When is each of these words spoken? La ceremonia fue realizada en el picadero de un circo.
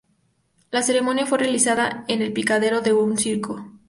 La 0.71 0.81
ceremonia 0.81 1.27
fue 1.27 1.37
realizada 1.37 2.05
en 2.07 2.23
el 2.23 2.33
picadero 2.33 2.81
de 2.81 2.91
un 2.93 3.19
circo. 3.19 3.67